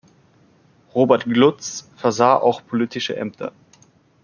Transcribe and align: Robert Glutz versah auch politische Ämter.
Robert 0.95 1.25
Glutz 1.25 1.87
versah 1.95 2.33
auch 2.37 2.65
politische 2.65 3.17
Ämter. 3.17 3.51